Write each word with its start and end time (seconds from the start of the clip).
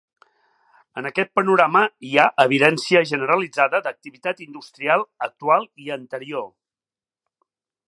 En 1.01 1.07
aquest 1.09 1.29
panorama 1.39 1.83
hi 2.11 2.13
ha 2.21 2.25
evidència 2.45 3.03
generalitzada 3.11 3.83
d'activitat 3.89 4.43
industrial 4.47 5.07
actual 5.29 5.71
i 5.85 5.95
anterior. 5.99 6.49